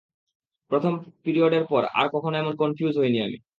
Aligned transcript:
প্রথম 0.71 0.93
পরিয়ডের 1.23 1.63
পর 1.67 1.83
আর 1.93 2.07
কখনো 2.13 2.35
এমন 2.37 2.53
কনফিউজ 2.55 2.93
হইনি 2.97 3.19
আমি। 3.21 3.37